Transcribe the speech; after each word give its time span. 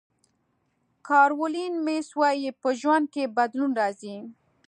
کارولین 1.07 1.73
میس 1.85 2.07
وایي 2.19 2.49
په 2.61 2.69
ژوند 2.79 3.05
کې 3.13 3.33
بدلون 3.37 3.71
راځي. 3.81 4.15